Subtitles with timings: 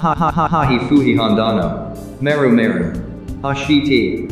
[0.00, 1.92] Ha ha ha ha hi fuhi handano.
[2.20, 2.92] Meru meru.
[3.42, 4.28] Hashiti.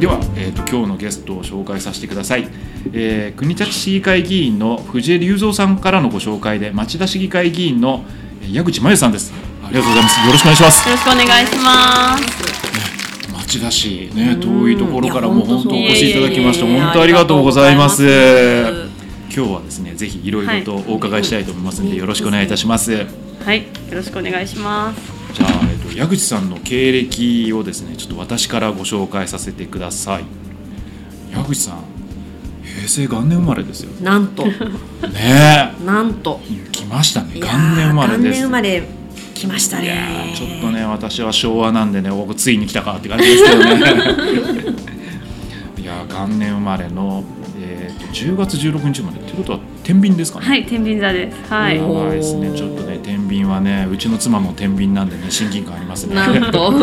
[0.00, 2.48] では、えー、と今日のゲストを紹介させてください、
[2.92, 8.02] えー、国立市議会議員の藤江隆三さんからのご紹介で町田市議会議員の
[8.42, 9.32] えー矢口真由さんです
[9.62, 12.51] ありがとうございますよろしくお願いしますよろしくお願いします。
[13.52, 18.02] 町田市ね遠いところからもう本当お越しいただきまして本当ありがとうございます。
[18.04, 22.92] 今日はですねぜひいろいろとお伺いしたいと思いますので、よろしくお願いいたします。
[23.44, 25.12] はい、よろしくお願いします。
[25.34, 30.24] じゃあ、えっと、矢口さんの経歴をですねちょっと私からご紹介させてください。
[31.30, 31.84] 矢口さん
[32.62, 33.90] 平成元年生まれですよ。
[34.00, 34.46] なんと。
[34.46, 34.54] ね。
[35.14, 36.40] えなんと。
[36.72, 37.34] 来ましたね。
[37.34, 38.40] 元年生まれ元です。
[38.40, 39.01] 年生まれ
[39.42, 43.74] 来ましたいやねーちょっとね私は昭和なんでね僕ついに来たかって感じですけどね。
[45.78, 47.24] いやー元年生まれの、
[47.60, 50.46] えー、と10月16日までってことは天秤ですかね？
[50.46, 51.52] はい、天秤座です。
[51.52, 51.76] はい。
[51.76, 52.52] やばいですね。
[52.56, 56.14] ちょっとね天秤はねうちの妻も天秤なんでね親近感ありますね。
[56.14, 56.72] なんと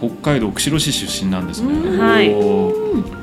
[0.00, 1.98] 北海道釧路市出身なんですね。
[1.98, 2.34] はい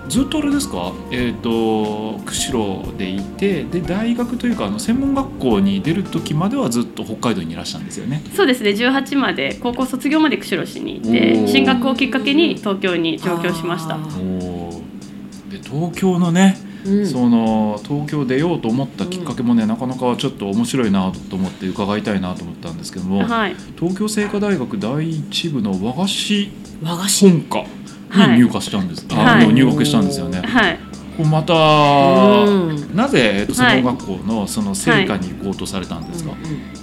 [0.10, 0.92] ずっとあれですか？
[1.12, 8.22] えっ、と釧路でいて、で大学というかあの専門学校に出る時まではずっと北海道にいらしたんですよね。
[8.36, 17.08] そうですね、18まで高校卒業まで釧路市にいおてー進学をきっかけに東京に上京しましたで東京のね、うん。
[17.08, 23.56] その東京出ようと思ったきっかけもね、なかなかちょっと面白いなと思って伺いたいなと思ったんですけども、はい。
[23.80, 26.50] 東京精華大学第一部の和菓子
[26.84, 27.30] 和菓子。
[27.30, 27.66] 本科
[28.28, 29.06] に入学したんです。
[29.12, 29.46] あはい。
[29.48, 30.42] の入学したんですよね。
[30.42, 30.80] はい。
[31.30, 32.96] また、うん。
[32.96, 33.76] なぜ、えっと、はい。
[33.76, 36.32] 専門学校のその成果に行こうとされたんですか？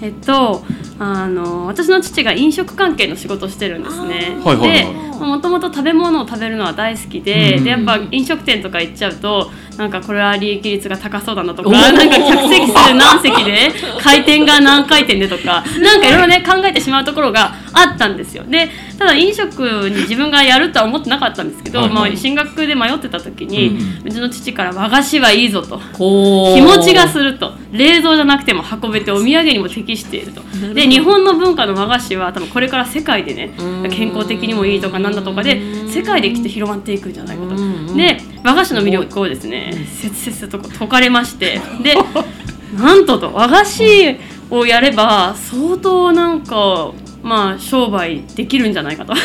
[0.03, 0.63] えっと
[1.01, 4.39] あの私の父が飲食関係の仕事をしてるんですね。
[4.45, 7.65] はいはいはいでもともと食べ物を食べるのは大好きで,、うん。
[7.65, 18.45] でやっぱ飲食店とか行っちゃうとなんかこれは利益率が高そうだなとかなんか客席数何席で回転が何回転でとかなんかいろいろね考えてしまうところがあったんですよ。
[18.45, 19.61] でただ飲食
[19.91, 22.11] に自分がやるとは思ってなかったんですけど、はいはい。
[22.11, 25.79] まあ、進学で迷ってた時に、うんうちの父から和菓子はいいぞと。
[25.79, 26.55] ほう。
[26.55, 27.53] 日持ちがすると。
[27.73, 30.43] 冷蔵じゃなくても運べてお土産にも適していると。
[30.75, 33.91] で日本の文化の和菓子は多分これから世界でねうん。
[33.91, 37.51] 健康的にもいいとかなんだとかで世界できっと広まっていくんじゃないかと。
[37.51, 41.61] うんで和菓子の魅力をですね切々と解かれまして。
[41.83, 41.95] で
[42.77, 44.17] なんとと和菓子
[44.51, 46.93] をやれば相当なんか
[47.23, 49.13] まあ商売できるんじゃないかと。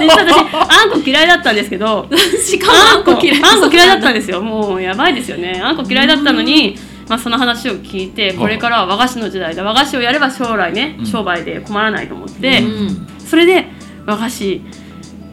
[0.00, 2.08] 私あんこ嫌いだったんですけど
[2.42, 3.42] しかもあんこ嫌い。
[3.42, 4.40] あんこ嫌いだったんですよ。
[4.40, 5.60] もうやばいですよね。
[5.62, 6.76] あんこ嫌いだったのに、
[7.08, 11.06] まあ、その話を聞いてこれからは和菓子の時代で和菓子をやれば将来ねうん。
[11.06, 13.06] 商売で困らないと思って、うん。
[13.18, 13.66] それで
[14.06, 14.62] 和菓子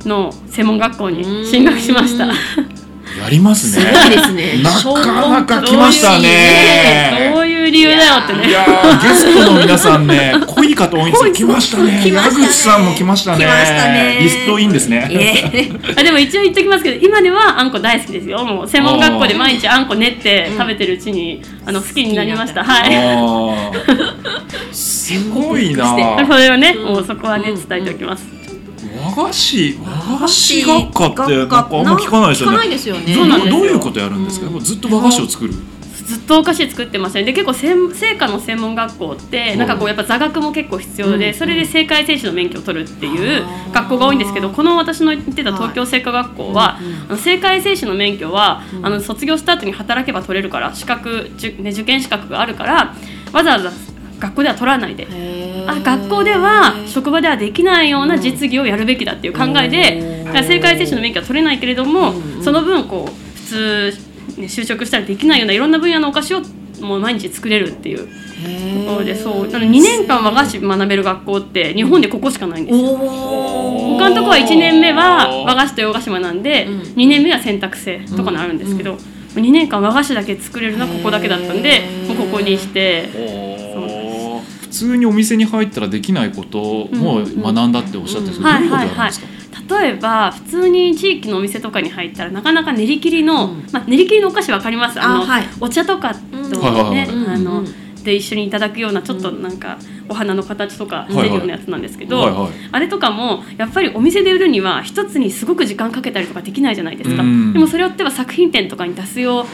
[0.05, 2.25] の専門学校に進学しました。
[2.25, 2.76] うん
[3.17, 3.83] やりますね。
[3.83, 4.63] すごいですね。
[4.63, 7.31] なかなか来ましたね。
[7.33, 8.47] どういう理由だよってね。
[8.47, 11.33] いやーゲストの皆さんね濃い方多いんですよ。
[11.33, 12.11] 来ましたね。
[12.11, 13.45] 矢口さんも来ましたね。
[13.45, 14.17] 来ましたね。
[14.21, 15.09] リストいいんですいね。
[15.11, 15.69] え。
[15.99, 18.45] あでも一応言っときますけど今ではあんこ大好きですよ。
[18.45, 22.63] もう専門学校で毎日あんこ練って食べてるうちに、あの好きになりました。
[22.63, 24.73] はい。
[24.73, 25.95] すごいな。
[26.27, 28.25] それをね、もうそこはね伝えておきます、
[29.17, 31.45] 和菓子和菓子学科ってな。
[31.45, 32.67] んかあんま聞かないですよ聞かなね。
[32.67, 33.15] いですよね。
[33.15, 34.47] どどういうことやるんですか？
[34.59, 35.53] ずっと和菓子を作る。
[36.07, 52.95] ずっとお菓子作ってましたねで結構せん製菓の専門学校ってなんかこうやっぱ座学も結構必要で、うんそれで正解選手の免許を取るっていう学校が多いんですけどこの私の行ってた東京製菓学校は、うんうんあの正解選手の免許は、うんあの卒業した後に働けば取れるから資格、じゅね、受験資格があるから
[53.33, 53.69] わざわざ
[54.19, 55.07] 学校では取らないで。
[55.67, 60.25] あ学校では職場ではできないような実技をやるべきだっていう考えで、うん。
[60.25, 62.43] だから正解選手の免許は取れないけれども、うん。
[62.43, 63.93] その分こう普通、
[64.37, 66.41] ね、就職したらできないようないろんな分野のお菓子を
[66.81, 69.47] もう毎日作れるっていうところでそう。
[69.49, 72.85] なの2年間和菓子学べる学校って日本でここしかないんですよ。
[72.91, 76.79] お他のとこは1年目は和菓子と洋菓子学んで、うん。
[76.81, 78.97] 2年目は選択制とかのあるんですけど、
[79.35, 83.46] 2年間和菓子だけ作れるのはここだけだったんでもうここにして普
[84.79, 88.69] 通にお店に入ったらできないことも学んだっておっしゃってるんですけど、うん。
[88.69, 89.27] どういうことんですか、
[89.79, 93.67] 例えば普通に地域のお店とかに入ったらなかなか練り切りの、うん。
[93.71, 95.01] まあ、練り切りのお菓子わかります？
[95.01, 95.47] あのあはい。
[95.59, 97.07] お茶とかとうんね、
[98.03, 99.77] で一緒にいただくようなちょっとなんか
[100.07, 107.53] お花の形とかいはい出るようなやつなんですけど、はいはいあれとかもやっぱりお店で売るには一つにすごく時間かけたりとかできないじゃないですか、うん。
[107.53, 109.45] でもそれを例えば作品展とかに出すよう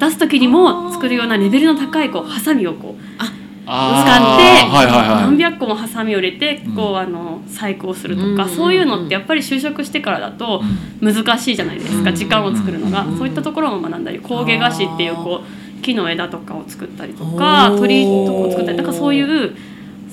[0.00, 3.30] 出す時にも作るようなレベルの高いこうハサミをこうあ
[3.70, 6.74] 使って、何百個もハサミを入れてうん。
[6.74, 8.48] こう、あの細工をするとか、うん。
[8.48, 10.62] そういうのってやっぱり就職してからだと
[11.00, 12.16] 難しいじゃないですか、うん。
[12.16, 13.18] 時間を作るのが、うん。
[13.18, 19.54] そういったところも学んだり工芸菓子っていうこう木の枝とかを作ったりとか鳥とかを作ったりとかそういう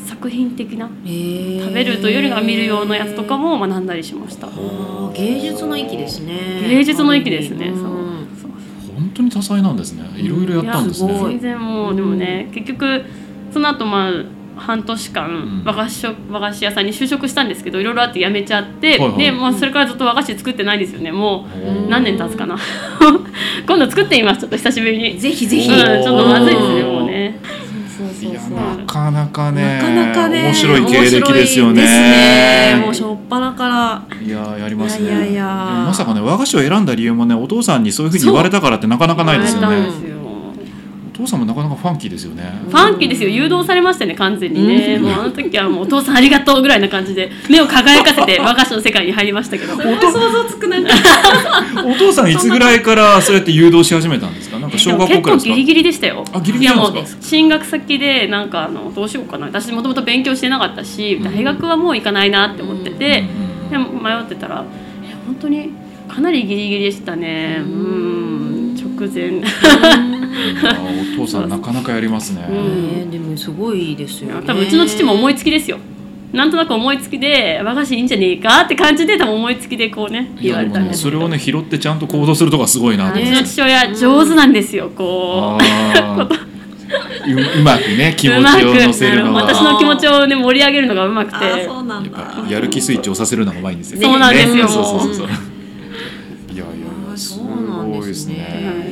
[0.05, 4.47] 作品的な食食べるというよりは見るようなやつとかも学んだりしました。
[5.13, 6.67] 芸術の域ですね。
[6.69, 7.67] 芸術の域ですね。
[7.67, 7.81] うん。
[7.81, 8.51] そう。
[8.95, 10.05] 本当に多彩なんですね。
[10.15, 11.13] いろいろやったんですね。
[11.13, 13.03] 全然もうでもね結局
[13.51, 14.11] その後まあ
[14.57, 15.63] 半年間ん。
[15.63, 19.17] 和菓子職和菓子屋さんに就職したんですけどいろいろあって辞めちゃって、はいはい。
[19.17, 21.11] で、まあ、それからずっと和菓子作ってないですよね。
[21.11, 22.57] もおう何年経つかな。
[23.67, 25.19] 今度作ってみますちょっと久しぶりに。
[25.19, 27.39] ぜひぜひ、うん、ちょっとまずいですねもうね。
[27.97, 28.57] そうそういやそう。
[28.57, 31.83] なかなかねなかなかね面白い経歴ですよね。
[31.83, 32.81] ね。
[32.83, 34.01] もうしょっぱなから。
[34.23, 35.09] いややりますね。
[35.09, 35.45] いやいや
[35.87, 40.16] まさかね和菓子を選んだ理由もねお父さんにそういうふうに言われたからってなかなかないですよね
[41.17, 42.43] 父さんもなかなかファンキーですよね。
[42.69, 43.29] ファンキーですよ。
[43.29, 49.75] 誘導されましたね完全にね、もうあの時はもうお父さんありがとうぐらいな感じで目を輝かせて和菓子の世界に入りましたけど。
[49.75, 50.79] 想像つくな。
[50.79, 50.91] ん か
[51.85, 54.59] お父さんいつぐらいからそうやって誘導し始めたんですか？
[54.59, 55.31] なんか小学校くらいですか？
[55.31, 56.23] 結構ギリギリでしたよ。
[56.33, 59.47] あギリギリもう進学先でなんかあのどうしようかな。
[59.47, 63.23] 私もともと勉強してなかったし大学はもう行かないなって思ってて、
[63.65, 63.71] うん。
[63.71, 64.63] でも迷ってたら
[65.03, 65.71] え本当に
[66.07, 67.57] かなりギリギリでしたね。
[67.61, 68.75] うん。
[68.77, 69.41] 直前
[71.13, 73.17] お父さんなかなかやりますね、うんね。
[73.17, 74.45] でもすごいですよね。
[74.45, 75.77] 多分うちの父も思いつきですよ。
[76.31, 81.17] なんとなく思いつきで和菓子いいんじゃねえかって感じで多分思いつきでこうね言わいやでもれたんですけど。
[81.17, 83.37] ねそれをね拾ってちゃんと行動するとかすごいなとう思って。
[83.37, 85.63] ちの父親上手なんですよこう。
[87.29, 91.37] ううまくね気持ちを乗せるのが私の気持ちをね盛り上げるのがうまくて。
[91.37, 92.17] あそうなんだ。
[92.17, 94.55] ぱやる気スイッチをさせるのがうまいんですよそうなんですよ。
[94.55, 95.13] ねそうそうそう。
[95.15, 95.27] そう
[96.53, 96.67] いやい
[97.11, 98.86] やすごいでですすね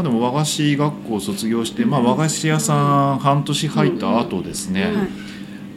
[0.00, 2.74] あでも和菓子学校を卒業して、まあ、和菓子屋さ
[3.14, 4.94] ん半年入った後ですね、はい。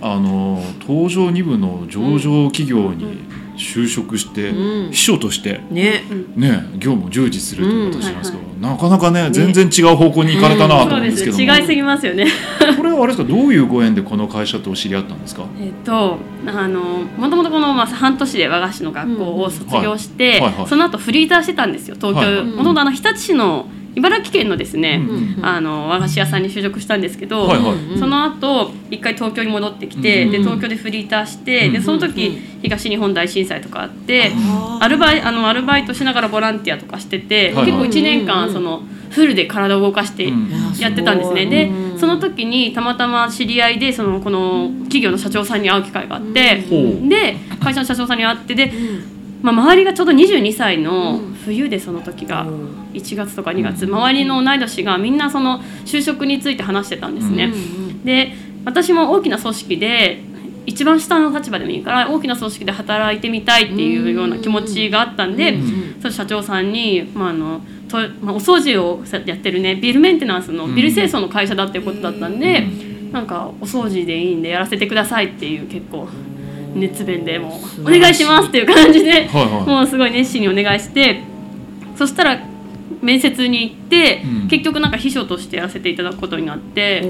[0.01, 3.23] あの東証2部の上場企業に
[3.57, 4.91] 就職して、うん。
[4.91, 6.01] 秘書としてね。
[6.35, 12.25] ね業務を従事するという形なんですけど、なかなかね全然違う方向に行かれたなと思そううんでですすけども、違いすぎますよね。
[12.75, 15.43] これはあれですかどういうご縁でこの会社と知り合ったんですか？
[15.61, 16.17] えっと
[16.47, 20.39] あのもともとこの、まあ、半年で和菓子の学校を卒業して、はい。
[20.41, 20.53] はい。
[20.53, 20.67] はい。
[20.67, 22.19] その後フリーターしてたんですよ東京。
[22.19, 22.45] はいはい。
[22.45, 27.71] もともとあの日立市の茨城県のですね、うんあの和菓子屋さんに就職したんですけど、はいはい。
[27.73, 34.31] うんその後一回東京に戻ってきて、うんで東京でフリーターして、うんでその時、うん東日本大震災とかあって、
[34.79, 40.49] アルバイあのアルバイトしながらボランティアとかしてて、結構1年間、うんそのフルで体を動かしてうん。
[40.79, 46.63] やってたんですね、でうんその時にたまたま知り合いでそのこの企業の社長さんに会う機会があって、
[47.09, 49.13] で会社の社長さんに会ってで、うん
[49.43, 51.33] まあ、周りがちょうど22歳のうん。
[51.43, 52.69] 冬でその時がうん。
[52.93, 53.85] 1月とか2月。
[53.85, 57.51] 周りの同い年がみんなその就職について話してたんですね。
[57.53, 58.33] うんで
[58.65, 60.21] 私も大きな組織で
[60.65, 72.67] 一番下の立場でもいいから大きな組織で働いてみたいっていうような気持ちがあったんで、うんその社長さんに、まああのとまあ、お掃除をさやってるねビルメンテナンスのビル清掃の会社だっていうことだったんで、
[73.11, 76.07] なんかお掃除でいいんでやらせてくださいっていう結構
[76.75, 79.29] 熱弁でもうお願いしますっていう感じで、
[79.65, 81.21] もうすごい熱心にお願いして
[81.95, 82.39] そしたら
[83.01, 84.47] 面接に行って、うん。
[84.47, 87.01] 結局なんか秘書としてやらせていただくことになって。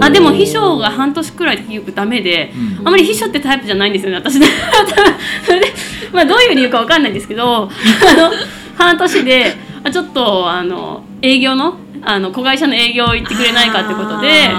[0.00, 2.88] あでも秘書が半年くらいで結局ダメで、うん。
[2.88, 4.40] あまり秘書ってタイプじゃないんですよね私。
[4.40, 4.46] ね
[5.46, 5.72] それで、
[6.12, 8.32] まあ、どういう理由かわかんないんですけどあの
[8.76, 14.50] 半年であちょっとあの営業のあの子会社の営業行ってくれないかってことで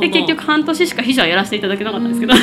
[0.00, 2.36] で結局半年しか秘書はやらせていただけなかったんですけど、い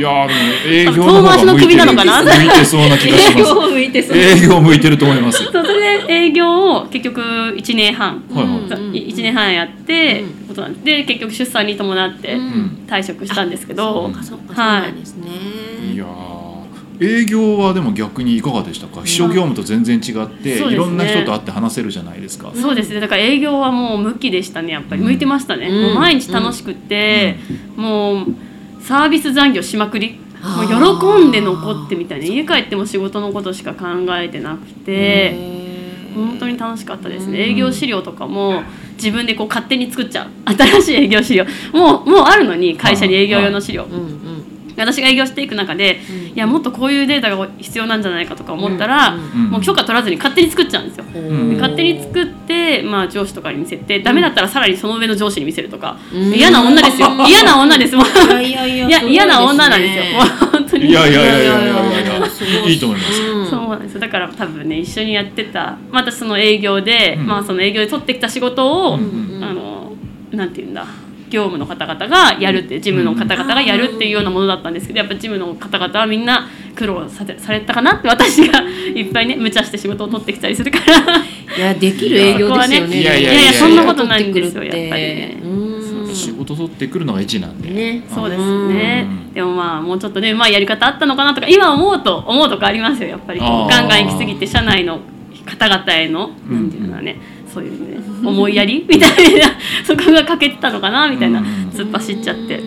[0.00, 1.58] やーでも 営業の方が向いてる。
[1.60, 2.22] 首なのかな？
[2.22, 3.54] 向いてそうな気がし営ます。
[3.54, 4.16] 業向いてそう。
[4.18, 8.80] 営業向いてると思いますそうそれで営業を結局1年半、はいはい。
[8.80, 12.78] うん1年半やって、うんことなんで結局出産に伴ってうん。
[12.88, 15.26] 退職したんですけど、そうかそうかそうはいなんですね。
[15.28, 15.69] いやー
[17.00, 19.02] 営業はでも逆にいかがでしたか？
[19.02, 20.72] 秘書業務と全然違って、ね。
[20.72, 23.00] いろんな人と会って話せるじゃないですか、そうですね。
[23.00, 25.00] だから営業はもう向きでしたねやっぱり。
[25.00, 25.06] うん。
[25.08, 25.82] 向いてましたね、うん。
[25.82, 27.36] もう毎日楽しくって、
[27.76, 28.26] もう
[28.82, 30.18] サービス残業しまくり。
[30.42, 32.24] もう喜んで残ってみたいな。
[32.26, 35.34] 家帰っても仕事のことしか考えてなくて
[36.14, 37.44] 本当に楽しかったですね、うん。
[37.50, 38.62] 営業資料とかも
[38.94, 40.28] 自分でこう勝手に作っちゃう。
[40.54, 41.44] 新しい営業資料。
[41.72, 44.49] もうもうあるのに会社に営業用の資料、うんうん
[44.80, 46.16] 私が営業していく中で、うん。
[46.28, 49.20] いやもっとこういうデータが必要なんじゃないかとか思ったら、うん。
[49.20, 49.50] うん。
[49.50, 51.04] もう許可取らずに勝手に作っちゃうんですよ。
[51.04, 56.34] ん勝手に作って、まあ、上司とかに見せてダメだったらさらにその上の上司に見せるとか、うん。
[56.34, 57.08] 嫌な女ですよ。
[57.26, 58.42] 嫌な女ですもう。
[58.42, 60.04] いや嫌な女なんですよ。
[60.78, 61.80] いやいやいやいやいや。
[62.66, 64.00] いいと思います、うんそうなんですよ。
[64.00, 67.26] だから多分ね一緒にやってたまたその営業で、うん。
[67.26, 69.40] まあその営業で取ってきた仕事を、うん。
[69.42, 69.92] あの
[70.32, 70.86] なんていうんだ
[71.30, 79.36] 業務の方々がやるって事務の方々がやるっていうようなものだったんですけどやっぱ事務の方々はみんな苦労させされたかなって私がいっぱいね。
[79.36, 81.16] 無茶して仕事を取ってきたりするから。
[81.56, 83.00] いやできる営業ですよね。
[83.00, 85.40] いやいやいやいやそんなことないんですよやっぱりね。
[85.42, 85.46] う
[86.08, 86.14] ん。
[86.14, 89.06] 仕事取ってくるのが一なんで、ねそうですね。
[89.08, 89.32] うん。
[89.32, 93.40] でもまあもうちょっとねうまいやり方あったのかなとか今思うと思うとこありますよやっぱり。
[93.40, 95.00] ガンガン行き過ぎて社内の
[95.46, 96.54] 方々へのうん。
[96.54, 97.16] なんていうのはね
[97.52, 98.84] そういうね思いやり？
[98.88, 99.46] みたいな。
[99.84, 101.08] そこが欠けてたのかな？
[101.08, 101.40] みたいな。
[101.40, 101.46] うん。
[101.74, 102.62] 突っ走っちゃって、で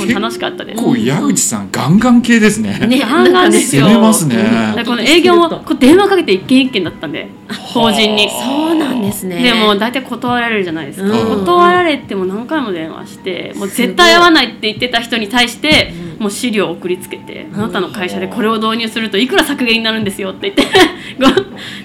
[0.00, 0.82] もでも楽しかったです。
[0.82, 2.78] 結構矢口さんガンガン系ですね。
[2.86, 3.86] ねガンガンですよ。
[3.86, 4.36] 攻めますね。
[4.84, 8.28] この営業もこう電話かけて一件一件だったんで法人に。
[8.28, 9.42] そうなんですね。
[9.42, 11.38] でも大体断られるじゃないですか、うん。
[11.40, 20.62] 断られても何回も電話してもう絶対会わないって言ってた人に対してうんもう資料を送りつけて、あなたの会社でこれを導入するといくら削減になるんですよって言って
[21.20, 21.26] ご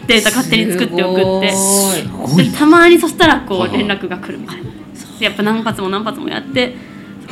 [0.07, 2.43] データ勝手に作って送って。
[2.43, 4.63] でたまにそしたらこはいう連絡が来るみたいな。
[5.19, 6.75] でやっぱ何発も何発もやって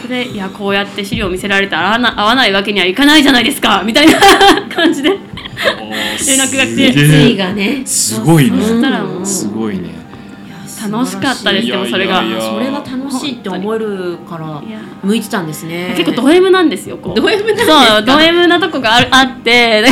[0.01, 4.13] それでいやこうやって資料を見せられたら会わな会わないわけにはいかないじゃないですかみたいな
[4.73, 5.17] 感じで連
[6.37, 6.91] 絡が来て。
[7.53, 7.81] ね。
[7.85, 8.61] すごいね。
[8.61, 9.89] そしたらもうすごいね
[10.87, 11.67] 楽しかったです。
[11.67, 12.37] でもそれがいや。
[12.37, 12.79] いやそれが。
[12.79, 14.61] 楽しいって思えるから
[15.03, 15.93] 向いてたんですね。
[15.97, 17.15] 結構ド M なんですよこう。
[17.15, 19.85] ド M なんですうド M なとこがあるあって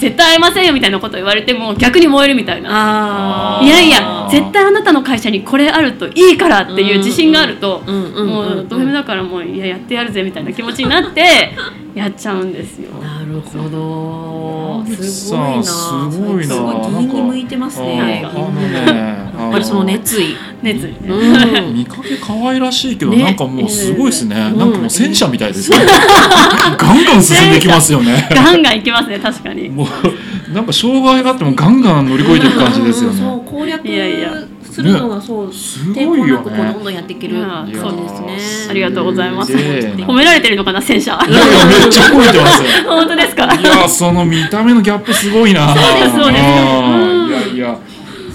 [0.00, 3.60] 絶対会えませんよみたいなこと言われても逆に燃えるみたいな。
[3.62, 11.52] いやいや絶対あなたの会社にこれあるといいからっていう自信があるともうド M だからもういややってやるぜみたいな気持ちになって
[11.94, 12.92] やっちゃうんですよ。
[12.94, 14.84] なるほど。
[14.86, 15.62] すごいな。
[15.62, 16.54] すごいな。
[16.54, 18.22] すごい議員に向いてますね。
[18.24, 20.36] あーあのねやっぱりその熱意。
[20.62, 20.92] 熱意。
[20.92, 21.74] ねうん。
[21.74, 23.24] 見かけ可愛らしいけど、ね。
[23.24, 24.58] なんかもうすごいですね、うん。
[24.58, 25.78] なんかもう戦車みたいですね、
[26.78, 28.28] ガンガン進んできますよね。
[28.30, 29.68] ガンガンいきますね確かに。
[29.68, 29.86] もう
[30.54, 34.32] なんか障害があってもガンガン乗り越えていく感じですよ うんそねう攻略いやいや。
[34.70, 36.32] するのがそうすごいよね。
[36.32, 38.38] なくこうどんどんやっていけるいや感じですね。
[38.70, 39.52] ありがとうございます。
[39.52, 41.18] 褒められてるのかな戦車。
[41.28, 42.68] いやいやめっちゃ褒めてますよ。
[42.86, 43.46] 本当ですか？
[43.52, 46.42] いやその見た目のギャップすごいなそうですそうです。
[46.44, 47.76] いやいや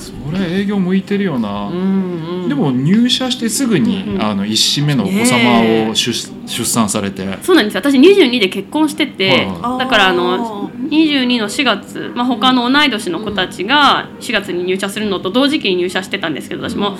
[0.05, 2.49] それ営業向いてるよな、うんうん。
[2.49, 4.21] でも入社してすぐに、うんうん。
[4.21, 6.13] あの一子目のお子様を出,、
[6.47, 7.25] 出産されて。
[7.41, 7.81] そうなんですよ。
[7.81, 16.97] 私22で結婚してて、はだからあの22の4月、まあ、他の同い年の子たちが4月に入社するのと同時期に入社してたんですけど私も。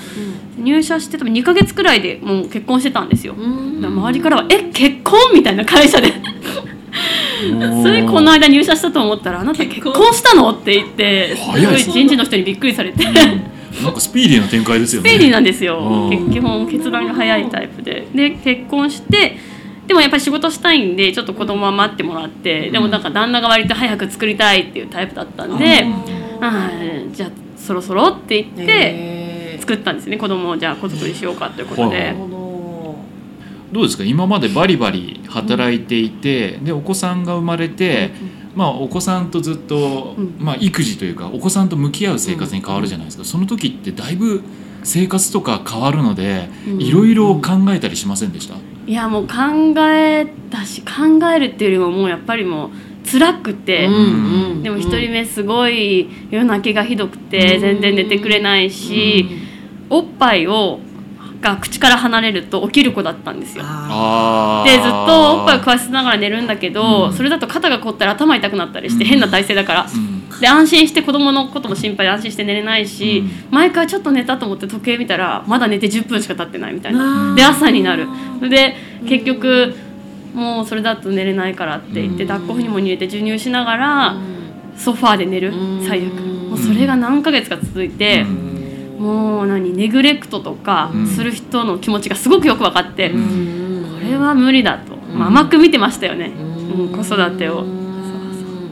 [0.57, 3.81] 入社して多分2ヶ月くらいでもう結婚してたんですよ、うん。
[3.81, 6.13] だから周りからは「え結婚?」みたいな会社で
[7.83, 13.03] それこの間入社したと思ったら「あなた結婚したの?」って言ってすごい人事の人にびっくりされて。
[13.83, 15.09] なんかスピーディーな展開ですよね。
[15.09, 15.77] スピーディーなんですよ。
[15.77, 16.31] うん。
[16.31, 18.07] 基本決断が早いタイプで。
[18.15, 19.37] で結婚して
[19.85, 25.85] でもやっぱり仕事したいんでちょっと子供は待ってもらってでもなんか旦那が割と早く作りたいっていうタイプだったんで
[26.41, 30.17] あーじゃあそろそろって言って作ったんですね。
[30.17, 32.15] 子供をじゃあ子作りしようかということはで
[33.75, 34.05] どうですか？
[34.05, 38.12] 今までバリバリ働いていて、でお子さんが生まれて、
[38.55, 40.36] まあ、お子さんとずっと、うん。
[40.39, 44.41] まあ、育児というかお子さんと向き合う生活に変わるじゃないですか、その時ってだいぶ
[44.84, 46.82] 生活とか変わるのでうん。
[46.82, 48.55] いろいろ考えたりしませんでした、
[48.88, 49.34] いやもう考
[49.89, 52.70] えたし考えるっていうよりももうやっぱりもう
[53.12, 59.27] 辛くて、どうんうんでも一人目すごい夜泣きがひどくて全然寝てくれないし、
[59.89, 60.79] おっぱいを
[61.49, 63.63] が口から離れると起きる子だったんですよ。
[64.65, 67.13] でずっとおっぱいを食わせながら寝るんだけど、うん。
[67.13, 69.09] それだと肩が凝ったら頭痛くなったりして、うん。
[69.09, 70.39] 変な体勢だから、うん。
[70.39, 73.29] で安心して子供のことも心配で安心して寝れないし、うん。
[73.51, 77.35] 毎回ちょっと寝たと思って時計見たらまだ寝て10分しか経ってないみたいなうん。
[77.35, 78.07] で朝になる。
[78.41, 78.75] で
[79.07, 79.75] 結局
[80.33, 82.29] もうそれだと寝れないからって言ってうん。
[82.29, 84.15] 抱っこひもに入れて授乳しながら
[84.75, 85.53] ソファーで寝る。
[85.53, 85.85] うん。
[85.87, 88.25] 最悪もうそれが何ヶ月か続いて。
[88.99, 91.07] うんもう何ネグレクトとかうん。
[91.07, 93.99] する人の気持ちがすごくよく分かって、うん。
[93.99, 96.89] これは無理だと、まあ、甘く見てましたよね、うん。
[96.89, 97.65] 子育てを、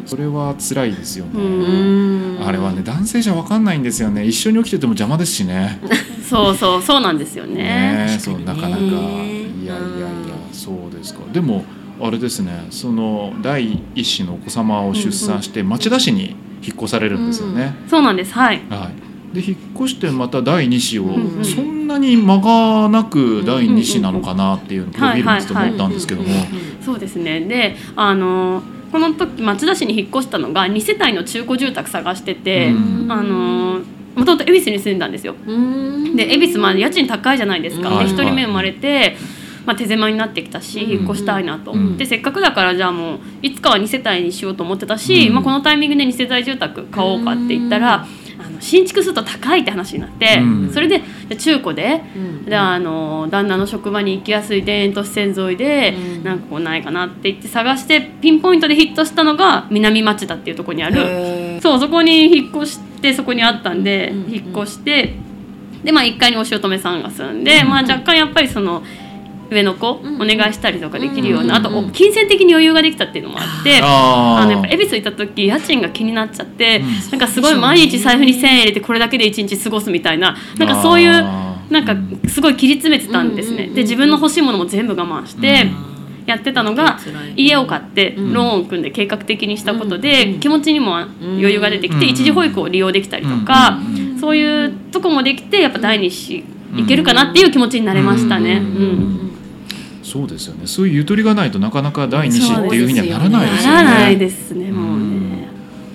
[0.05, 2.45] それは辛いですよね、うん。
[2.45, 4.25] あれはね男性じゃ分かんないんですよね。
[4.25, 5.79] 一緒に起きてても邪魔ですしね。
[6.27, 7.55] そうそうそうなんですよね。
[7.55, 8.83] ねそうなかなか。
[8.83, 10.07] いやいやいねや
[10.51, 11.19] そうですか。
[11.31, 11.65] でも
[12.01, 12.67] あれですね。
[12.69, 18.33] その第一子のお子様を出産して町田市に引っ越されるんですよね、そうなんです。
[18.33, 18.61] はい。
[18.69, 19.02] はい、
[19.33, 26.29] で引っ越してまた第二子を、んうんそんなに間がなく第二子なのかなっていうのをプロフィール見てて思ったんですけども、
[26.81, 27.41] そうですね。
[27.41, 28.63] であの
[28.93, 33.11] この時町田市に引っ越したのが2世帯の中古住宅探してて、うん。
[33.11, 33.81] あの
[34.15, 35.33] もともと恵比寿に住んだんですよ。
[35.47, 36.15] うん。
[36.15, 39.17] で恵比寿まあ家賃高いじゃないですか、はいで1人目生まれて、
[39.65, 40.91] まあ、手狭になってきたしうん。
[40.91, 41.97] 引っ越したいなと、うん。
[41.97, 45.33] でせっかくだからじゃあもういつかは2世帯にしようと思ってたし、うん。
[45.33, 48.05] まあ、このタイミングで2世帯住宅買おうかって言ったら、
[48.45, 50.73] あの新築すると高いって話になって、うん。
[50.73, 51.01] それで
[51.37, 52.45] 中古でうん。
[52.45, 56.23] であの旦那の職場に行きやすい田園都市線沿いで、うん。
[56.23, 61.61] なんかこうないかなって言って探してピンポイントでヒットしたのが南町田っていうところにある。
[61.61, 65.15] そうそこに引っ越してそこにあったんで、引っ越して
[65.83, 67.69] でまあ1階にお姑さんが住んで、うん。
[67.69, 68.83] まあ、若干やっぱりその
[69.53, 70.17] 上の子おうん。
[70.17, 73.79] 願いしたりとかできるような、うんあと金銭的に余裕ができたっていうのもあって。
[73.83, 77.11] あのやっぱ恵比寿行った時家賃が気になっちゃって、うん。
[77.11, 81.11] なんかすごい毎日財布に1,000円入れてこれだけで1日過ごすみたいななんかそういう
[81.69, 81.95] なんか
[82.29, 85.67] すごい切り詰めてたんですね、うんで自分の欲しいものも全部我慢して
[86.25, 86.97] やってたのが
[87.35, 88.33] 家を買ってうん。
[88.33, 92.11] ローンを組んで計画的にしたことでうん気持ちにも余裕が出てきてうん。
[92.11, 96.43] 一時保育を利用できたりとかうんそういうとこもできてやっぱ第二子
[96.77, 98.55] いけるかなっていう気持ちになれましたね。
[98.55, 98.65] ううん
[99.19, 99.32] ん
[100.03, 100.67] そうですよね。
[100.67, 103.83] そういうゆとりがないとなかなか第二子っていうふうにはならないですよね。
[103.83, 105.43] ならないですねもうね。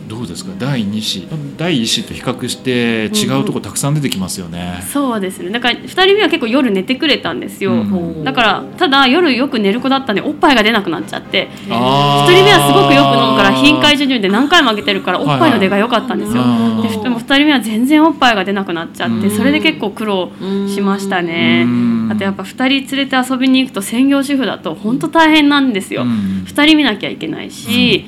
[0.09, 0.53] どうですか？
[0.59, 1.29] 第二子。
[1.59, 5.51] 第一子と比較して違うとこたくさん出てきますよね、そうですね。
[5.51, 8.25] だから2人目は結構夜寝てくれたんですよ、うん。
[8.25, 11.49] だからただ夜よく寝る子だったんでおっぱいが出なくなっちゃって。
[11.69, 16.89] あ1人目はすごくよく飲むから頻回授乳で何回もあげてるからおっぱいの出が良かったんですよ、はいはいで
[17.29, 19.31] 2人目は全然おっぱいが出なくなっちゃってうん。
[19.31, 20.33] それで結構苦労
[20.67, 21.65] しましたね。
[21.67, 22.09] うん。
[22.11, 22.47] あとやっぱ2
[22.87, 26.45] 人連れて遊びに行くと専業主婦だと本当大変なんですよ、うん。
[26.47, 28.07] 2人見なきゃいけないし、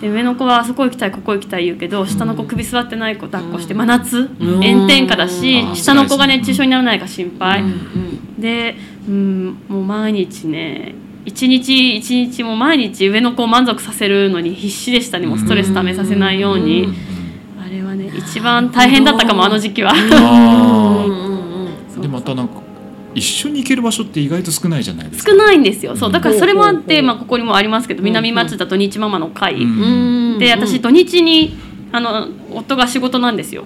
[0.00, 4.62] で上の子はあそこ行きたいここ行きたい言うけど下の子首座ってない子抱っこして真夏うん。
[4.62, 5.76] 炎天下だしうん。
[5.76, 7.64] 下の子が熱中症にならないか心配。
[8.38, 8.76] で
[9.08, 10.94] うんもう毎日ね
[11.24, 15.26] 一日一日もう毎日上の子を満足させるのに必死でしたね。
[15.26, 16.88] もうストレスためさせないように
[18.28, 19.92] 一番大変だったかもあの時期は。
[22.00, 22.54] でまたなんか
[23.14, 25.30] 一緒に行ける場所って意外と少ないじゃないですか。
[25.30, 25.96] 少ないんですよ。
[25.96, 29.58] そうだからそれもあってまあここにもありますけど南町田土日ママの会
[30.38, 31.56] で私土日に
[31.94, 33.64] あの夫が仕事なんですよ。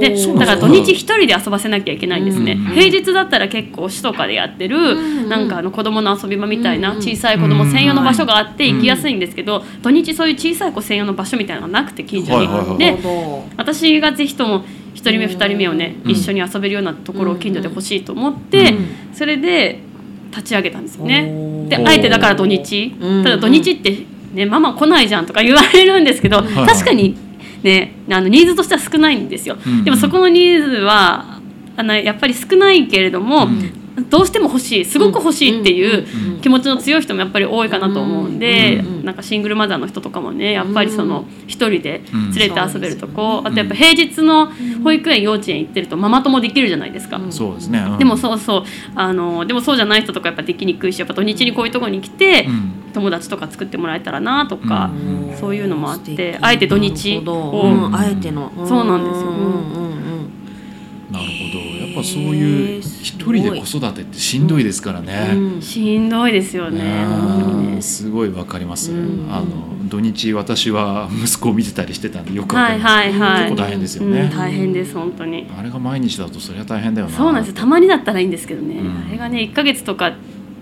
[0.00, 4.94] でだから土日一人で遊ばせなきゃいけないんですね、うん平日だったら結構市とかでやってる、う
[5.26, 12.98] んなんかあの子供の遊び場みたいなうん小さい子供専用の場所があってうん行きやすいんですけど、土日そういう小さい子専用の場所みたいなのがなくて近所に、はいはいはいで
[13.56, 19.78] 私がぜひとも1人目うん2人目をね、うん一緒に遊べるようなところを近所で欲しいと思って、うんそれで
[20.30, 21.68] 立ち上げたんですよね。
[21.68, 22.96] であえてだから土日。
[23.00, 27.16] うんただ土日ってねママ来ないじゃんとか言われるんですけど確かに
[27.62, 29.56] ねあのニーズとしては少ないんですよ。
[29.64, 31.40] うんでもそこのニーズは
[31.76, 33.48] あのやっぱり少ないけれども、
[34.10, 44.52] どうしても欲しいすごく欲しいっていううん気持ちの強い人もやっぱり多いかなと思うんで、うんうんなんかシングルマザーの人とかもねやっぱりその一人で連れて遊べるとこ、うんあとやっぱ平日の
[44.84, 47.16] 保育園幼稚園行ってるとママ友できるじゃないですか。
[47.16, 47.32] うん。
[47.32, 47.98] そうですね、うん。
[47.98, 48.64] でもそうそう。
[48.94, 54.90] あのでもそうじゃない人とかやっぱできにくいしやっぱ土日にこういうところに来て、うん友達とか作ってもらえたらなとか、
[55.30, 55.36] うん。
[55.36, 57.62] そういうのもあってあえて土日を。
[57.62, 58.52] うんあえての。
[58.66, 59.30] そうなんですよ。
[59.30, 60.38] うんうんうん。
[61.10, 61.58] なるほど。
[61.86, 65.62] やっぱそういう一人で子育てってしんどいですからね、うん。
[65.62, 66.82] しんどいですよね。
[66.82, 69.28] ねうんすごいわかります、うん。
[69.30, 69.46] あの
[69.88, 73.42] 土日私は息子を見てたりしてたんでよくわかはいります、はいはい。
[73.44, 74.20] 結構大変ですよね。
[74.20, 75.50] うん大変です本当に。
[75.58, 77.16] あれが毎日だとそれは大変だよな。
[77.16, 77.60] そうなんですよ。
[77.60, 79.06] たまにだったらいいんですけどね、うん。
[79.08, 80.12] あれがね1ヶ月とか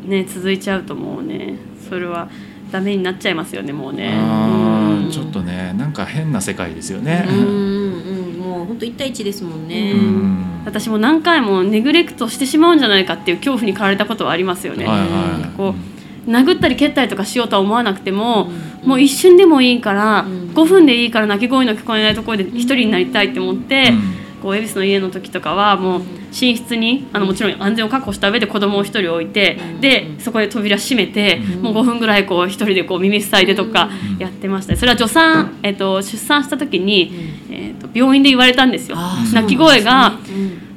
[0.04, 1.58] ね続いちゃうともうね
[1.88, 2.28] それは
[2.70, 4.12] ダメになっちゃいますよねもうね。
[4.16, 5.10] うん。
[5.10, 7.46] ちょっとねなんか変な世界ですよね、うんうんう
[8.36, 8.38] ん。
[8.38, 9.92] もう本当一対一ですもんね。
[9.92, 10.44] うん。
[10.64, 14.84] 私も何回もネグレクトしてしまうんじゃないかっていう恐怖に駆られたことはありますよね。
[14.84, 15.56] はいはい。
[15.56, 15.74] こ
[16.26, 18.50] う殴ったり蹴ったりとかしようとは思わなくても、
[18.82, 18.88] うん。
[18.88, 20.50] もう一瞬でもいいから、うん。
[20.50, 23.92] 5分でいいから泣き声の聞こえないところで一人になりたいって思って、
[24.42, 26.02] こう恵比寿の家の時とかはもう
[26.40, 29.80] 寝室にあのもちろん安全を確保した上で子供を一人置いて、うん。
[29.80, 31.62] でそこで扉閉めて、うん。
[31.62, 34.18] もう5分ぐらいこう一人でこう耳塞いでとかうん。
[34.18, 37.54] やってました、それは助産、えっと出産した時に、うん。
[37.54, 38.96] えっと病院で言われたんですよ。
[39.32, 40.18] 泣き声が、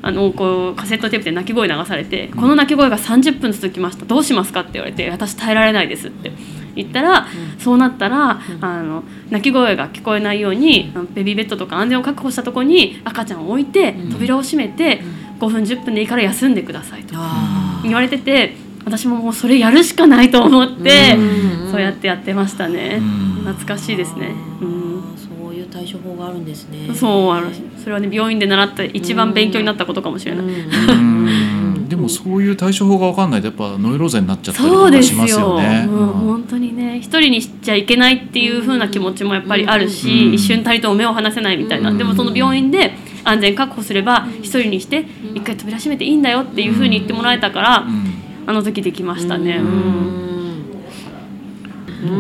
[0.02, 4.06] あのこうカセットテープで泣き声流されて、この泣き声が30分続きました。
[4.06, 6.32] どうしますかって言われて私耐えられないですって
[6.76, 14.12] 言ったら、そうなったら、あの泣き声が聞こえないようにベビーベッドとか安全を確保したところに赤ちゃんを置いて、うん。
[14.12, 15.02] 扉を閉めて、
[15.39, 17.15] 5分10分でいいから休んでくださいと。
[17.15, 21.71] あ言われてて私ももうそれやるしかないと思って、うん。
[21.71, 23.43] そうやってやってましたね、うん。
[23.45, 24.34] 懐かしいですね。
[24.62, 24.99] うん。
[24.99, 26.93] ーそういう対処法があるんですね。
[26.93, 30.45] そうあのそれはね病院で習った一番勉強になったことかもしれない。
[30.45, 31.89] うん。
[31.89, 35.49] でもそういう対処法が分かんないとやっぱノイローゼになっちゃったりそうですとかしますよ。
[35.49, 35.60] よ。
[35.60, 35.88] ね。
[35.88, 40.34] もう本当にね、一人にしちゃいけないっていう風な気持ちもやっぱりあるし、うん。
[40.34, 41.89] 一瞬たりとも目を離せないみたいな。
[41.89, 41.97] うん。
[41.97, 42.93] でもその病院で
[43.29, 48.29] 安全確保すれば一人にして一回扉閉めていいんだよっていう風に言ってもらえたから、うん。
[48.47, 49.57] あの時できましたね。
[49.57, 49.67] ううん。
[49.67, 50.19] んうん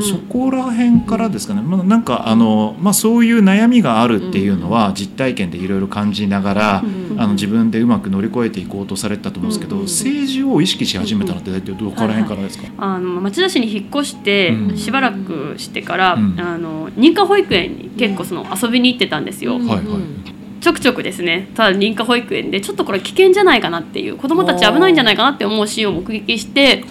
[0.01, 7.19] そこら辺からですかね、まあ、なんかあの、まあ、そういう悩みがあるっていうのは実体験でいろいろ感じながら、うん。
[7.19, 9.83] あの自分でうまく乗り越えていこうとされてたと思うんですけど、うん。
[9.83, 14.77] 政治を意識し始めたのって大体どこら辺からですか、あの町田市に引っ越してうん。
[14.77, 16.39] しばらくしてから、うん。
[16.39, 21.49] あの認可保育園に結構その遊びに行ってたんですよ、はいはいちょくちょくですね。
[21.55, 26.83] ただ認可保育園でちょっとこれ危険じゃないかなっていう子どもたち危ないんじゃないかなって思うシーンを目撃して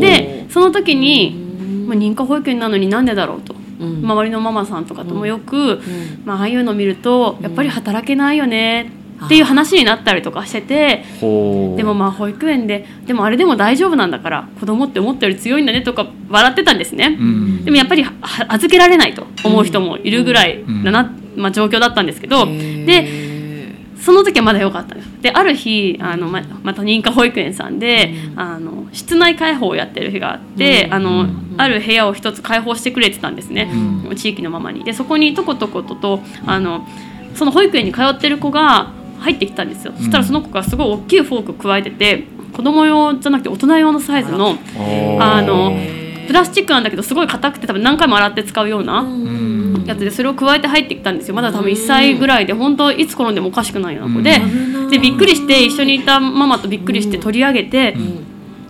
[0.00, 1.34] でその時に、
[1.86, 3.54] まあ、に認可保育園なのになんでだろうと。
[3.80, 5.80] 周りのママさんとかともよく、
[6.26, 8.92] まあ、ああいうのを見るとやっぱり働けないよね
[9.24, 17.16] っていう話になったりとかしててでもまあ保育園ででもあれでも大丈夫なんだから子供って思ったより強いんだねとか笑ってたんですね。
[17.20, 17.64] うん。
[17.64, 18.12] でもやっぱりは
[18.48, 23.30] 預けられないと思う人もいるぐらいだな、まあ、状況だったんですけど、で
[24.00, 25.08] その時はまだ良かったんです。
[25.20, 30.94] である日あのままた認可保育園さんで、あの室内開放をやってる日があって、うん。
[30.94, 31.54] あのうん。
[31.58, 33.70] ある部屋を一つ開放してくれてたんですね、
[34.06, 34.16] うん。
[34.16, 34.82] 地域のママに。
[34.84, 36.86] でそこにとことこととあの
[37.34, 44.56] その保育園に通ってる子が入ってきたんですよ、そしたらその子がすごい大きいフォーク加えてて子供用じゃなくて大人用のサイズの
[45.20, 45.76] あの
[46.26, 49.49] プラスチックなんだけどすごい硬くて多分何回も洗って使うようなうん
[49.86, 51.34] やつでそれを加えて入ってきたんですよ。
[51.34, 54.40] まだ多分1歳ぐらいで本当いつ転んでもおかしくないような子で、
[54.90, 57.96] でびっくりして一緒にいたママとびっくりして取り上げて、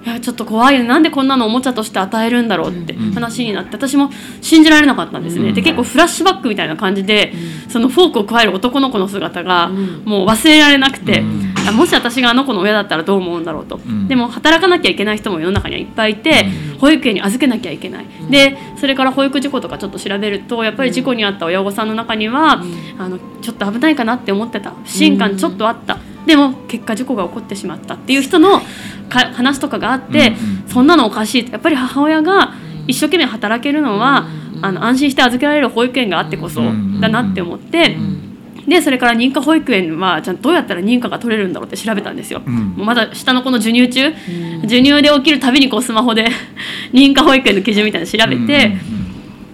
[0.05, 3.13] いやちょっと怖いよなんでこんなのおもちゃとして与えるんだろうってうん。
[3.13, 5.55] 話になって私も信じられなかったんですね、うん。
[5.55, 7.35] で結構フラッシュバックみたいな感じで、
[7.69, 10.03] そのフォークを加える男の子の姿がうん。
[10.07, 11.23] もう忘れられなくて、
[11.75, 14.09] もし私があの子の親だったらどう思うんだろうと、ん。
[14.09, 16.47] でも働かなきゃいけない人も世の中にはいっぱいいて、
[16.79, 22.63] 保育園に預けなきゃいけない、でそれから保育事故とかちょっと調べるとやっぱり事故に遭った親御さんの中には、
[22.99, 24.73] あのちょっと危ないかなって思ってた。
[24.85, 28.61] 不信感ちょっとあった、でも結果事故が起こってしまったっていう人の
[29.09, 31.43] か話とかがあって、うんそんなのおかしい。
[31.43, 32.55] ってやっぱり母親が
[32.87, 34.27] 一生懸命働けるのは、
[34.63, 36.61] あの安心して預けられる保育園があってこそ
[37.01, 37.97] だなって思って。
[38.67, 42.75] でそれから認可保育園はじゃあどうやったら認可が取れるんだろうって調べたんですよ、うん。
[42.77, 44.13] まだ下の子の授乳中、
[44.63, 46.29] 授乳で起きるたびにこうスマホで
[46.93, 48.77] 認可保育園の基準みたいなの調べて、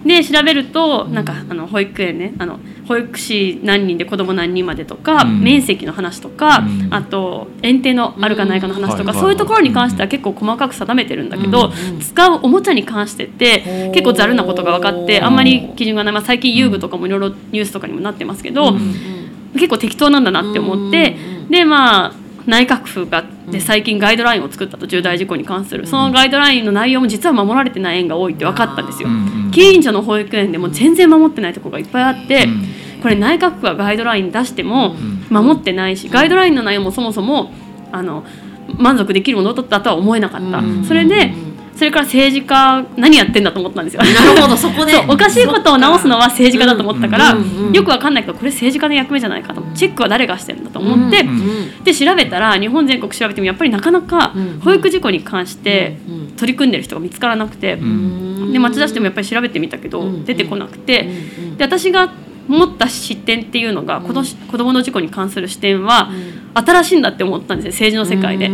[0.07, 5.41] で調べるとなんかあの保育園ねあの保育士何人で子供何人までとか、うん。
[5.41, 6.93] 面積の話とか、うん。
[6.93, 9.19] あと園庭のあるかないかの話とか、うん。
[9.19, 11.99] そういうところに関しては結構細かく定めてるんだけど、うん。
[11.99, 18.73] 使うおもちゃに関してって結構ざるなことが分かってあんまり基準がない、まあ、最近遊具とかもいろいろニュースとかにもなってますけど、
[19.53, 21.15] 結構適当なんだなって思って、
[21.49, 25.85] でまあ内閣府がで最近ガイドラインを作ったと重大事故に関する。
[25.85, 29.09] そのガイドラインの内容も実は守られてない園が多いって分かったんですよ。
[29.51, 32.47] 近所の保育園でも全然守ってないところがいっぱいあって、
[33.01, 34.95] これ内閣府がガイドライン出しても
[35.29, 37.51] 守ってないしガイドラインの内容もそもそも
[37.91, 38.23] あの
[38.77, 40.83] 満足できるものだったとは思えなかった、うん。
[40.83, 41.33] それで
[41.77, 44.01] それから政治家何やってんだと思ったんですよ。
[44.01, 44.93] なるほどそこで。
[45.07, 47.73] おかしいことを直すのは政治家だと思ったから、うんうんうん。
[47.73, 49.61] よくわかんないけどこれ政治家の役目じゃないかと。
[49.75, 56.27] チェックは誰がしてるんだと思って、うんで調べたら日本全国調べてもやっぱりなかなかうん保育事故に関してうんうん。
[56.31, 57.77] 取り組んでる人が見つからなくて、
[58.51, 61.07] で町田市でもやっぱり調べてみたけど、うん出てこなくて、
[61.39, 62.11] うんで私が
[62.47, 66.09] 持った視点っていうのが、この子供の事故に関する視点は
[66.53, 68.49] 新しいんだって思ったんですよ政治の世界で。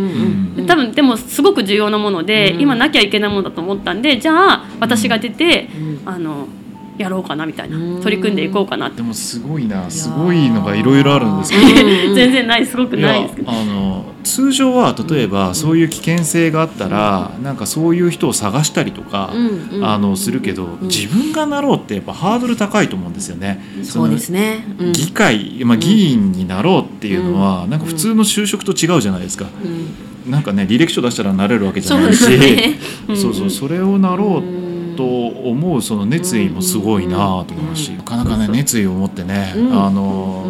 [0.56, 2.60] で多分でもすごく重要なもので、うん。
[2.60, 6.02] 今なきゃいけないものだと思ったんでじゃあ私が出て、うん。
[6.04, 6.48] あの
[6.96, 8.98] やろうかなみたいな、うん取り組んでいこうかなって。
[8.98, 11.64] でもすごいなすごいのがいろいろあるんですけど。
[11.64, 12.14] うん。
[12.14, 13.50] 全然ないすごくないですけど。
[13.50, 19.84] あの通常は例えばそういう危険性があったらなんかそういう人を探したりとか、うんうん。
[19.84, 20.78] あのするけど、ん。
[20.82, 23.60] 自分がなろうってやっぱハードル高いと思うんですよね。
[23.82, 24.64] そうですね。
[24.92, 29.46] 議会、まあ、議員になろうっていうのは、なんか普通の就職と違うじゃないですか。
[29.64, 30.30] うん。
[30.30, 32.78] なんかね履歴書出したらなれるわけじゃないし、すね。
[33.14, 34.63] そうそうそれをなろう
[34.96, 40.46] と思うその熱意もすごいなと思いますし、なかなかね熱意を持ってね、あの、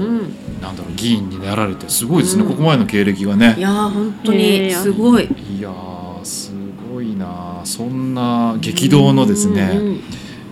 [0.60, 5.28] なんだろう議員になられてすごいですね、ここまでの経歴がねいや本当にすごい
[5.58, 5.70] いや
[6.22, 6.52] す
[6.90, 10.00] ごいなそんな激動のですね、うん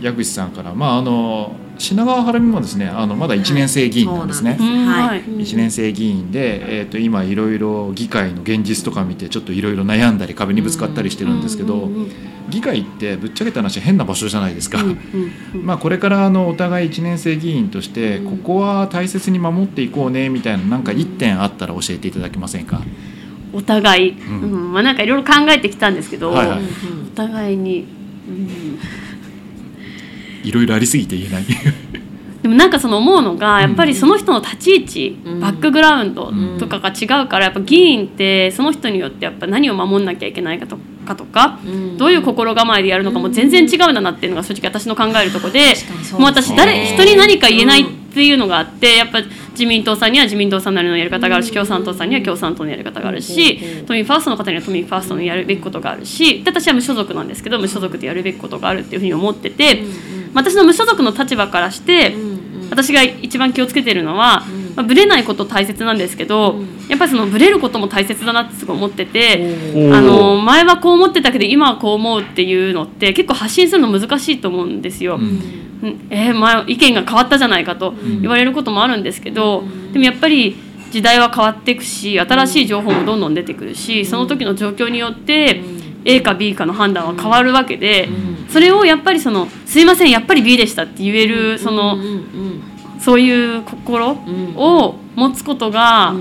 [0.03, 4.57] 矢口さんからまああの品川晴美もですねあのまだ1年生議員なんですね。
[4.59, 5.09] はい。
[5.09, 5.23] はい。
[5.23, 11.89] 1年生議員で、えー、と今いろいろ議会の現実とか見てちょっといろいろ悩んだり壁にぶつかったりしてるんですけど、
[12.49, 14.81] 議会ってぶっちゃけた話変な場所じゃないですか。
[14.81, 14.99] うん
[15.55, 22.81] うん まあこれからあのお互い1年生議員としてここは大切に守っていこうねみたいななんか1点あったら教えていただけませんか？
[23.53, 24.17] お互い、ん。
[24.41, 24.73] うん。
[24.73, 26.61] まあなんかいろいろ考えてきたんですけど、はいはい。
[27.13, 27.87] お互いに、
[28.29, 28.79] うん
[30.43, 31.45] いろいろありすぎて言えない。
[32.43, 35.41] でもなんかその思うのがやっぱりその人の立ち位置、うん。
[35.41, 40.77] バックグラウンドとかが違うからやっぱ議員ってその人によってやっぱ何を守んなきゃいけないかと
[41.07, 41.99] かとか、うん。
[41.99, 45.75] どういう心構えでやるのかも全然違うんだなっていうのが正直私の考えるところで
[46.15, 49.21] もう私誰人に何か言えないっていうのがあってやっぱ
[49.53, 53.87] 自民党さんには自民党さんなりのやり方があるし共産党さんには共産党のやり方があるしうん。
[53.87, 59.85] 都民ファーストの方には都民ファーストのやるべきことがあるしで私は無所属なんですけど無所属でやるべきことがあるっていうふうに思ってて
[60.35, 62.15] 私の無所属の立場からして
[62.71, 66.57] 私が一番気をつけてるのは、まあ、ブレないこと大切なんですけど、
[66.89, 69.57] やっぱりそのブレることも大切だなってすごい思ってて、
[69.93, 75.17] あの前はこう思ってたけど今はこう思うっていうのって結構発信するの難しいと思うんですよ。
[75.17, 76.07] うん。
[76.09, 80.57] えー前意見が変わったじゃないかと言われることもあるんですけど、でもやっぱり
[80.91, 85.61] 時代は変わっていくし新しい情報もどんどん出てくるしその時の状況によって
[86.05, 88.09] A か B かの判断は変わるわけで、
[88.49, 91.99] それをやっぱりその「すいませんやっぱり B でした」って言えるその、
[92.99, 96.15] そういう心を持つことが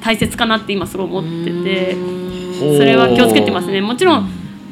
[0.00, 1.96] 大切かなって今すごい思ってて、
[2.76, 3.80] それは気をつけてますね。
[3.80, 4.28] もちろん、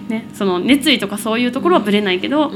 [0.09, 2.53] ね、その熱意とかそういうところはぶれないけど、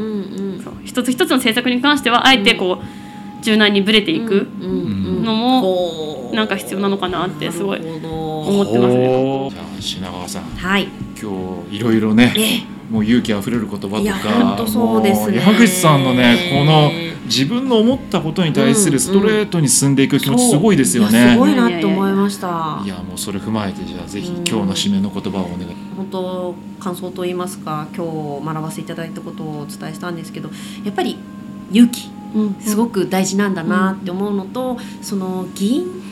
[0.84, 9.50] 一つ一つの政策に関してはあえてこう柔軟にぶれていくのもなんか必要なのかなってすごい思ってますね。
[9.50, 10.42] じゃあ品川さん。
[10.42, 10.88] はい
[11.20, 15.38] 今日いろいろねえもう勇気あふれる言葉とかそうですね。
[15.38, 16.90] 山口さんのねこの
[17.24, 21.18] 自分の思ったことに対するストレートに進んでいく気持ちすごいですよね。
[21.18, 22.80] いやすごいなって思いました。
[22.84, 24.36] いやもうそれ踏まえてじゃあぜひうん。
[24.36, 25.76] 今日の締めの言葉をお願い。
[25.96, 28.04] 本当感想と言いますか今
[28.40, 30.50] 日学ばせていただいたことをお伝えしたんですけど
[30.84, 31.16] やっぱり
[31.72, 32.10] 勇気
[32.60, 36.05] すごく大事なんだなって思うのと、その議員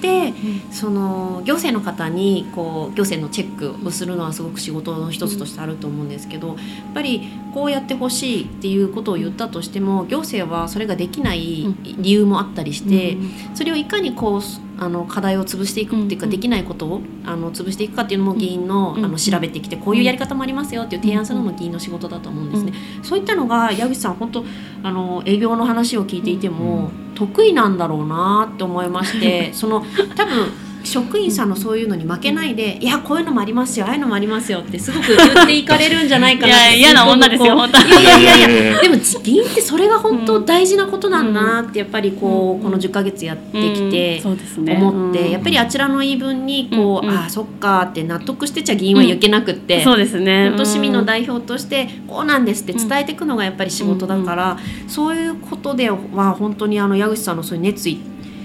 [0.71, 6.57] その行政の方にこう行政のチェックをするのはすごく仕事の一つとしてあると思うんですけどやっ
[6.95, 13.17] ぱりこうやってほしいっていうことを言ったとしても行政はそれができない理由もあったりして、
[13.55, 14.43] それをいかにこう
[14.79, 22.73] あの課題を潰していくっていうか、うんできないことをあの潰していくかっていうのも議員の,、うんあの調べてきてこういうやり方もありますよっていう提案するのも議員の仕事だと思うんですね。
[23.03, 24.45] そういったのが矢口さん本当
[24.83, 29.85] あの営業の話を聞いていても、得意なんだろうなって思いまして その
[30.17, 30.49] 多分
[30.85, 44.77] 職員さんのそういうのに負けないで「いやこういうのもありますよああいうのもありますよ」ってすごく言っていかれるんじゃないかなって いや嫌な女ですよ本当いやいやいやいえやでも議員ってそれが本当大事なことなんだなってやっぱりこうこの10ヶ月やってきてそうですね。
[44.77, 45.31] 思ってうん。
[45.31, 49.83] やっぱりあちらの言い分にこうああそっかって納得してちゃ議員は言けなくって。
[49.83, 50.49] そうですね。
[50.51, 55.97] 本当市民の代表としてこうなんですって伝えていくのがやっぱり仕事だから、そういうことでは
[56.39, 57.99] 本当にあの矢口さんのそういう熱意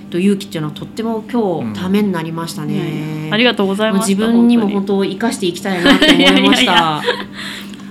[0.10, 3.30] と勇気っていうのはとっても今日ためになりましたね。
[3.32, 7.02] ありがとうございます自分にも本当生かしていきたいなと思いましいやいやいたや。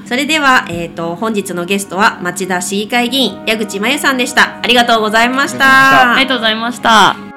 [0.04, 4.58] それでは、えー、と本日のゲストは町田市議会議員矢口真由さんでした。
[4.62, 6.14] ありがとうございました。
[6.14, 7.27] ありがとうございました